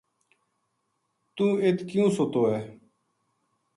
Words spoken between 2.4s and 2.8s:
ہے